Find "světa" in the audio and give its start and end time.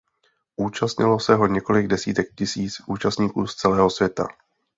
3.89-4.27